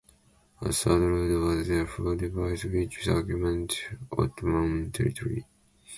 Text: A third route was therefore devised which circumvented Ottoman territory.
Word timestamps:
A 0.61 0.73
third 0.73 0.99
route 0.99 1.39
was 1.59 1.67
therefore 1.67 2.15
devised 2.15 2.65
which 2.71 3.03
circumvented 3.03 3.77
Ottoman 4.11 4.91
territory. 4.91 5.45